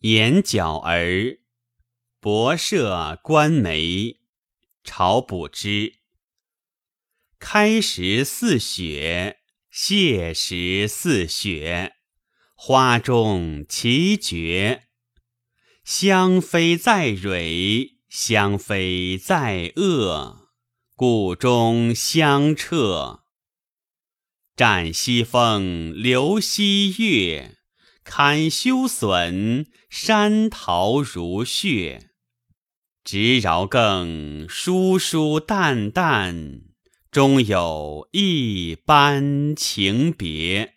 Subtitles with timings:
[0.00, 1.38] 眼角儿，
[2.20, 4.20] 博涉观梅，
[4.84, 5.94] 朝补之。
[7.38, 9.38] 开时似雪，
[9.70, 11.94] 谢时似雪，
[12.54, 14.84] 花中奇绝。
[15.82, 20.48] 香飞在蕊，香飞在萼，
[20.94, 23.24] 谷中香彻。
[24.54, 27.58] 占西风，流西月，
[28.08, 32.10] 堪修损，山桃如血。
[33.02, 36.60] 直饶更，疏疏淡淡，
[37.10, 40.75] 终有一般情别。